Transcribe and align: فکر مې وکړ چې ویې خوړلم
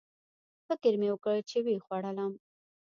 فکر 0.67 0.93
مې 0.99 1.07
وکړ 1.13 1.35
چې 1.49 1.57
ویې 1.65 1.83
خوړلم 1.85 2.31